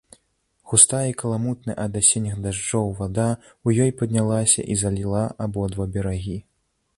Густая 0.69 1.01
і 1.09 1.13
каламутная 1.21 1.75
ад 1.83 1.99
асенніх 2.01 2.39
дажджоў 2.45 2.89
вада 3.01 3.27
ў 3.35 3.67
ёй 3.85 3.91
паднялася 4.01 4.67
і 4.77 4.79
заліла 4.85 5.23
абодва 5.47 5.83
берагі. 5.99 6.37